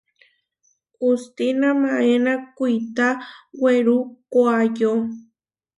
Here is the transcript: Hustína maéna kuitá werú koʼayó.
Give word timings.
Hustína 1.01 1.67
maéna 1.83 2.33
kuitá 2.57 3.07
werú 3.61 3.97
koʼayó. 4.33 4.91